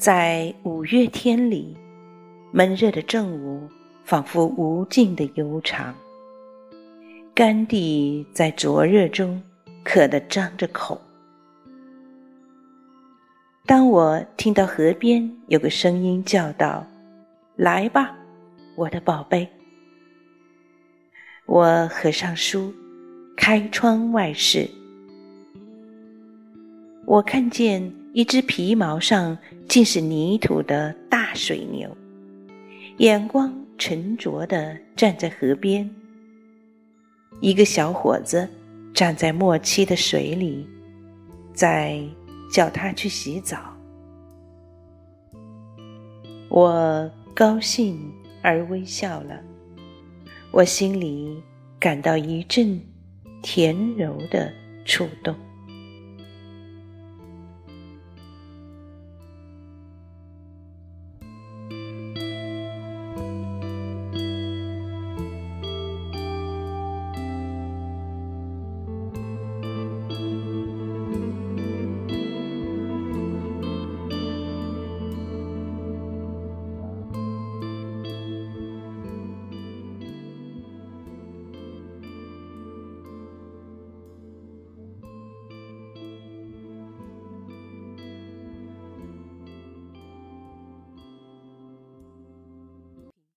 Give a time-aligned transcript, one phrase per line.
[0.00, 1.76] 在五月天里，
[2.52, 3.68] 闷热的正午
[4.02, 5.94] 仿佛无尽的悠长。
[7.34, 9.38] 甘地在灼热中
[9.84, 10.98] 渴得张着口。
[13.66, 16.82] 当我听到河边有个声音叫道
[17.56, 18.16] ：“来吧，
[18.76, 19.46] 我的宝贝。”
[21.44, 22.72] 我合上书，
[23.36, 24.66] 开窗外视。
[27.04, 29.36] 我看见一只皮毛上
[29.70, 31.96] 竟是泥土的大水牛，
[32.96, 35.88] 眼光沉着地站在河边。
[37.40, 38.48] 一个小伙子
[38.92, 40.66] 站在墨漆的水里，
[41.54, 42.02] 在
[42.52, 43.58] 叫他去洗澡。
[46.48, 49.40] 我高兴而微笑了，
[50.50, 51.40] 我心里
[51.78, 52.80] 感到一阵
[53.40, 54.52] 甜柔的
[54.84, 55.32] 触动。